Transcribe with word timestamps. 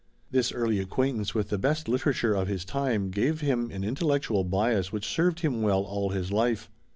This 0.31 0.51
early 0.51 0.79
acquaintance 0.79 1.35
with 1.35 1.49
the 1.49 1.59
best 1.59 1.87
literature 1.87 2.33
of 2.33 2.47
his 2.47 2.65
time 2.65 3.11
gave 3.11 3.41
him 3.41 3.69
an 3.69 3.83
intellectual 3.83 4.43
bias 4.43 4.91
which 4.91 5.05
served 5.07 5.41
him 5.41 5.61
well 5.61 5.83
all 5.83 6.09
his 6.09 6.31
life. 6.31 6.71